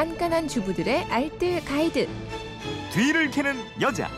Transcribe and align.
깐깐한 0.00 0.48
주부들의 0.48 1.04
알뜰 1.10 1.62
가이드. 1.62 2.08
뒤를 2.90 3.30
캐는 3.30 3.54
여자. 3.82 4.08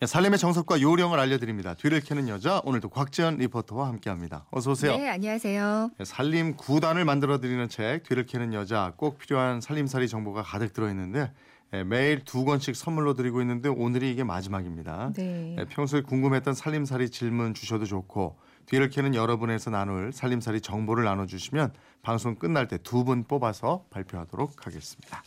네, 0.00 0.06
살림의 0.08 0.40
정석과 0.40 0.80
요령을 0.80 1.20
알려드립니다. 1.20 1.74
뒤를 1.74 2.00
캐는 2.00 2.28
여자 2.28 2.60
오늘도 2.64 2.88
곽지연 2.88 3.36
리포터와 3.36 3.86
함께합니다. 3.86 4.46
어서 4.50 4.72
오세요. 4.72 4.96
네, 4.96 5.08
안녕하세요. 5.08 5.90
네, 5.96 6.04
살림 6.04 6.56
9단을 6.56 7.04
만들어드리는 7.04 7.68
책 7.68 8.02
뒤를 8.02 8.26
캐는 8.26 8.52
여자 8.52 8.94
꼭 8.96 9.18
필요한 9.18 9.60
살림살이 9.60 10.08
정보가 10.08 10.42
가득 10.42 10.72
들어있는데 10.72 11.30
네, 11.70 11.84
매일 11.84 12.24
두 12.24 12.44
권씩 12.44 12.74
선물로 12.74 13.14
드리고 13.14 13.40
있는데 13.42 13.68
오늘이 13.68 14.10
이게 14.10 14.24
마지막입니다. 14.24 15.12
네. 15.14 15.54
네, 15.56 15.64
평소에 15.66 16.00
궁금했던 16.00 16.54
살림살이 16.54 17.10
질문 17.10 17.54
주셔도 17.54 17.84
좋고 17.84 18.38
뒤를 18.68 18.90
캐는 18.90 19.14
여러분에서 19.14 19.70
나눌 19.70 20.12
살림살이 20.12 20.60
정보를 20.60 21.04
나눠주시면 21.04 21.72
방송 22.02 22.34
끝날 22.36 22.68
때 22.68 22.78
두 22.78 23.02
분 23.04 23.24
뽑아서 23.24 23.84
발표하도록 23.90 24.66
하겠습니다. 24.66 25.22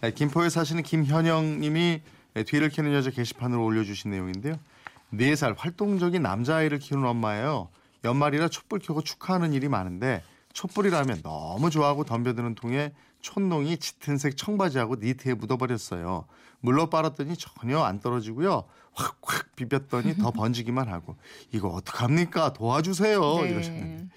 네, 0.00 0.12
김포에 0.12 0.48
사시는 0.48 0.82
김현영 0.82 1.60
님이 1.60 2.00
네, 2.34 2.42
뒤를 2.42 2.68
캐는 2.70 2.92
여자 2.94 3.10
게시판으로 3.10 3.64
올려주신 3.64 4.10
내용인데요. 4.10 4.58
4살 5.12 5.54
활동적인 5.56 6.22
남자아이를 6.22 6.78
키우는 6.78 7.06
엄마예요. 7.06 7.68
연말이라 8.04 8.48
촛불 8.48 8.78
켜고 8.78 9.02
축하하는 9.02 9.52
일이 9.52 9.68
많은데 9.68 10.22
촛불이라면 10.52 11.22
너무 11.22 11.70
좋아하고 11.70 12.04
덤벼드는 12.04 12.54
통에 12.54 12.92
촛농이 13.26 13.78
짙은색 13.78 14.36
청바지하고 14.36 14.96
니트에 14.96 15.34
묻어버렸어요. 15.34 16.26
물로 16.60 16.88
빨았더니 16.88 17.34
전혀 17.36 17.80
안 17.80 17.98
떨어지고요. 17.98 18.64
확확 18.92 19.54
비볐더니 19.56 20.16
더 20.16 20.30
번지기만 20.30 20.88
하고 20.88 21.16
이거 21.52 21.68
어떡합니까? 21.68 22.52
도와주세요. 22.52 23.20
네. 23.42 23.50
이러셨는데 23.50 24.08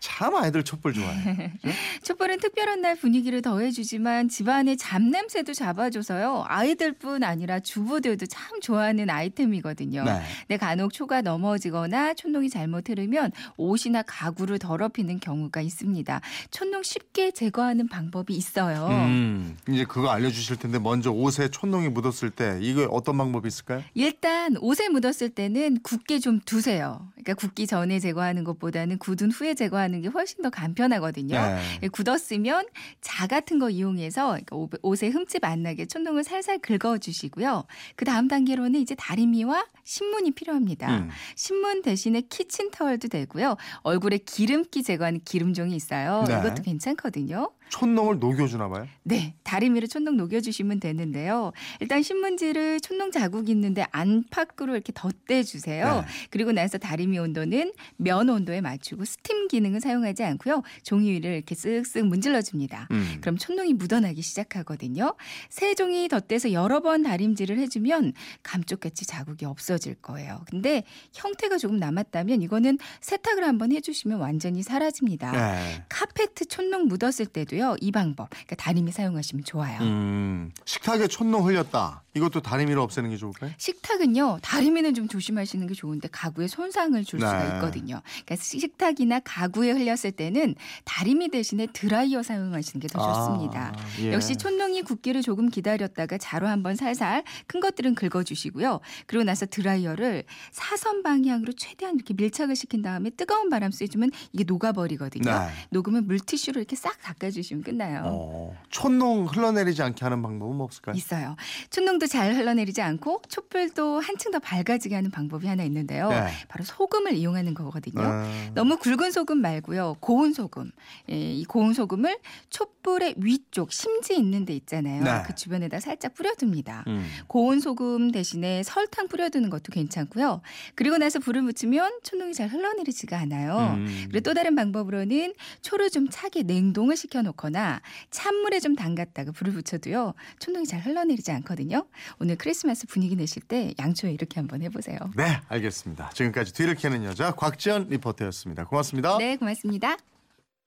참 0.00 0.34
아이들 0.36 0.62
촛불 0.62 0.92
좋아해. 0.92 1.52
촛불은 2.04 2.38
특별한 2.38 2.80
날 2.80 2.94
분위기를 2.94 3.42
더해주지만 3.42 4.28
집안의 4.28 4.76
잡냄새도 4.76 5.54
잡아줘서요. 5.54 6.44
아이들뿐 6.46 7.24
아니라 7.24 7.58
주부들도 7.58 8.26
참 8.26 8.60
좋아하는 8.60 9.10
아이템이거든요. 9.10 10.04
네. 10.04 10.22
내 10.46 10.56
간혹 10.56 10.92
초가 10.92 11.22
넘어지거나 11.22 12.14
촛농이 12.14 12.48
잘못 12.48 12.88
흐르면 12.88 13.32
옷이나 13.56 14.02
가구를 14.02 14.58
더럽히는 14.60 15.18
경우가 15.18 15.60
있습니다. 15.60 16.20
촛농 16.50 16.82
쉽게 16.84 17.32
제거하는 17.32 17.88
방법이 17.88 18.34
있 18.34 18.47
어요. 18.56 18.88
음, 18.90 19.56
이제 19.68 19.84
그거 19.84 20.10
알려주실 20.10 20.56
텐데 20.56 20.78
먼저 20.78 21.10
옷에 21.10 21.48
촛농이 21.48 21.88
묻었을 21.90 22.30
때 22.30 22.58
이거 22.60 22.84
어떤 22.90 23.18
방법이 23.18 23.46
있을까요? 23.48 23.82
일단 23.94 24.56
옷에 24.58 24.88
묻었을 24.88 25.30
때는 25.30 25.80
굳게 25.82 26.18
좀 26.20 26.40
두세요. 26.44 27.08
그러니까 27.28 27.34
굳기 27.46 27.66
전에 27.66 27.98
제거하는 28.00 28.42
것보다는 28.44 28.96
굳은 28.98 29.30
후에 29.30 29.52
제거하는 29.54 30.00
게 30.00 30.08
훨씬 30.08 30.42
더 30.42 30.48
간편하거든요. 30.48 31.36
네. 31.38 31.58
예, 31.82 31.88
굳었으면 31.88 32.64
자 33.02 33.26
같은 33.26 33.58
거 33.58 33.68
이용해서 33.68 34.28
그러니까 34.28 34.56
옷- 34.56 34.70
옷에 34.82 35.08
흠집 35.08 35.44
안 35.44 35.62
나게 35.62 35.84
촛농을 35.84 36.24
살살 36.24 36.58
긁어주시고요. 36.60 37.64
그 37.96 38.04
다음 38.06 38.28
단계로는 38.28 38.80
이제 38.80 38.94
다리미와 38.94 39.66
신문이 39.84 40.30
필요합니다. 40.30 40.90
음. 41.00 41.10
신문 41.36 41.82
대신에 41.82 42.22
키친타월도 42.22 43.08
되고요. 43.08 43.56
얼굴에 43.82 44.18
기름기 44.18 44.82
제거하는 44.82 45.20
기름종이 45.24 45.76
있어요. 45.76 46.24
네. 46.26 46.38
이것도 46.38 46.62
괜찮거든요. 46.62 47.50
촛농을 47.70 48.18
녹여주나 48.18 48.66
봐요. 48.70 48.86
네, 49.02 49.34
다리미를 49.42 49.88
촛농 49.88 50.16
녹여주시면 50.16 50.80
되는데요. 50.80 51.52
일단 51.80 52.02
신문지를 52.02 52.80
촛농 52.80 53.10
자국 53.10 53.50
있는데 53.50 53.84
안팎으로 53.90 54.72
이렇게 54.72 54.90
덧대주세요. 54.94 56.00
네. 56.00 56.06
그리고 56.30 56.52
나서 56.52 56.78
다리미 56.78 57.17
온도는 57.18 57.72
면 57.96 58.28
온도에 58.28 58.60
맞추고 58.60 59.04
스팀 59.04 59.48
기능은 59.48 59.80
사용하지 59.80 60.24
않고요. 60.24 60.62
종이 60.82 61.10
위를 61.10 61.32
이렇게 61.34 61.54
쓱쓱 61.54 62.02
문질러 62.02 62.42
줍니다. 62.42 62.88
음. 62.90 63.18
그럼 63.20 63.36
촛농이 63.36 63.74
묻어나기 63.74 64.22
시작하거든요. 64.22 65.14
세 65.48 65.74
종이 65.74 66.08
덧대서 66.08 66.52
여러 66.52 66.80
번 66.80 67.02
다림질을 67.02 67.58
해주면 67.58 68.12
감쪽같이 68.42 69.06
자국이 69.06 69.44
없어질 69.44 69.96
거예요. 69.96 70.44
근데 70.50 70.84
형태가 71.14 71.58
조금 71.58 71.76
남았다면 71.78 72.42
이거는 72.42 72.78
세탁을 73.00 73.44
한번 73.44 73.72
해주시면 73.72 74.18
완전히 74.18 74.62
사라집니다. 74.62 75.32
네. 75.32 75.84
카페트 75.88 76.46
촛농 76.46 76.88
묻었을 76.88 77.26
때도요 77.26 77.76
이 77.80 77.90
방법 77.92 78.30
그러니까 78.30 78.56
다리미 78.56 78.92
사용하시면 78.92 79.44
좋아요. 79.44 79.80
음, 79.80 80.50
식탁에 80.64 81.06
촛농 81.08 81.46
흘렸다. 81.46 82.02
이것도 82.14 82.40
다리미로 82.40 82.82
없애는 82.82 83.10
게 83.10 83.16
좋을까요? 83.16 83.52
식탁은요 83.58 84.38
다리미는 84.42 84.94
좀 84.94 85.08
조심하시는 85.08 85.66
게 85.66 85.74
좋은데 85.74 86.08
가구에 86.10 86.48
손상을 86.48 86.97
줄 87.04 87.20
수가 87.20 87.44
네. 87.48 87.54
있거든요. 87.56 88.00
그러니까 88.24 88.36
식탁이나 88.36 89.20
가구에 89.20 89.70
흘렸을 89.72 90.12
때는 90.12 90.54
다리미 90.84 91.28
대신에 91.30 91.66
드라이어 91.72 92.22
사용하시는 92.22 92.80
게 92.80 92.88
더 92.88 92.98
좋습니다. 93.00 93.74
아, 93.76 94.00
예. 94.00 94.12
역시 94.14 94.36
촛농이 94.36 94.82
굳기를 94.82 95.20
조금 95.22 95.50
기다렸다가 95.50 96.16
자로 96.18 96.48
한번 96.48 96.74
살살 96.74 97.22
큰 97.46 97.60
것들은 97.60 97.94
긁어주시고요. 97.94 98.80
그리고 99.06 99.24
나서 99.24 99.44
드라이어를 99.46 100.24
사선 100.52 101.02
방향으로 101.02 101.52
최대한 101.52 101.96
이렇게 101.96 102.14
밀착을 102.14 102.56
시킨 102.56 102.80
다음에 102.80 103.10
뜨거운 103.10 103.50
바람 103.50 103.70
쐬주면 103.70 104.10
이게 104.32 104.44
녹아버리거든요. 104.44 105.30
네. 105.30 105.48
녹으면 105.70 106.06
물티슈로 106.06 106.60
이렇게 106.60 106.76
싹 106.76 106.98
닦아주시면 107.02 107.62
끝나요. 107.62 108.02
어, 108.06 108.56
촛농 108.70 109.26
흘러내리지 109.26 109.82
않게 109.82 110.02
하는 110.04 110.22
방법은 110.22 110.60
없을까요? 110.60 110.96
있어요. 110.96 111.36
촛농도 111.70 112.06
잘 112.06 112.34
흘러내리지 112.34 112.80
않고 112.80 113.20
촛불도 113.28 114.00
한층 114.00 114.30
더 114.32 114.38
밝아지게 114.38 114.94
하는 114.94 115.10
방법이 115.10 115.46
하나 115.46 115.62
있는데요. 115.64 116.08
네. 116.08 116.28
바로 116.48 116.64
소 116.64 116.86
금을 116.88 117.14
이용하는 117.14 117.54
거거든요. 117.54 118.02
음. 118.02 118.50
너무 118.54 118.78
굵은 118.78 119.10
소금 119.10 119.38
말고요. 119.38 119.96
고운 120.00 120.32
소금. 120.32 120.70
예, 121.10 121.32
이 121.32 121.44
고운 121.44 121.74
소금을 121.74 122.18
촛불의 122.50 123.14
위쪽 123.18 123.72
심지 123.72 124.16
있는 124.16 124.44
데 124.44 124.54
있잖아요. 124.54 125.04
네. 125.04 125.22
그 125.26 125.34
주변에다 125.34 125.80
살짝 125.80 126.14
뿌려둡니다. 126.14 126.84
음. 126.86 127.06
고운 127.26 127.60
소금 127.60 128.10
대신에 128.10 128.62
설탕 128.62 129.08
뿌려두는 129.08 129.50
것도 129.50 129.72
괜찮고요. 129.72 130.40
그리고 130.74 130.98
나서 130.98 131.18
불을 131.18 131.42
붙이면 131.42 132.00
촛농이 132.02 132.34
잘 132.34 132.48
흘러내리지가 132.48 133.18
않아요. 133.18 133.74
음. 133.76 134.06
그리고 134.08 134.20
또 134.20 134.34
다른 134.34 134.54
방법으로는 134.54 135.34
초를 135.62 135.90
좀 135.90 136.08
차게 136.10 136.42
냉동을 136.44 136.96
시켜놓거나 136.96 137.80
찬물에 138.10 138.60
좀 138.60 138.74
담갔다가 138.76 139.32
불을 139.32 139.52
붙여도요. 139.52 140.14
촛농이 140.38 140.66
잘 140.66 140.80
흘러내리지 140.80 141.30
않거든요. 141.32 141.86
오늘 142.18 142.36
크리스마스 142.36 142.86
분위기 142.86 143.16
내실 143.16 143.42
때 143.42 143.74
양초에 143.78 144.12
이렇게 144.12 144.40
한번 144.40 144.62
해보세요. 144.62 144.98
네, 145.16 145.40
알겠습니다. 145.48 146.10
지금까지 146.14 146.52
뒤를 146.52 146.74
캐는 146.78 147.04
여자 147.04 147.32
곽지연 147.32 147.88
리포터였습니다. 147.90 148.64
고맙습니다. 148.66 149.18
네, 149.18 149.36
고맙습니다. 149.36 149.96